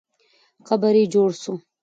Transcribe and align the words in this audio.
قبر 0.67 0.93
یې 0.99 1.05
جوړ 1.13 1.29
سو. 1.41 1.53